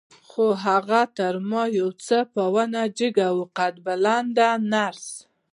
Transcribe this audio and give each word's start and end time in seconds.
خو 0.29 0.45
هغه 0.65 1.01
تر 1.17 1.33
ما 1.49 1.63
یو 1.79 1.89
څه 2.05 2.17
په 2.33 2.43
ونه 2.53 2.81
جګه 2.97 3.27
وه، 3.35 3.45
قد 3.57 3.73
بلنده 3.85 4.49
نرس. 4.71 5.07